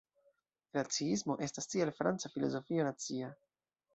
Raciismo 0.77 1.35
estas 1.49 1.69
tial 1.75 1.93
franca 1.99 2.33
filozofio 2.37 2.87
nacia. 2.89 3.33